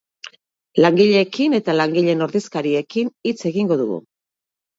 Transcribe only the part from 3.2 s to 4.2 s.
hitz egingo dugu.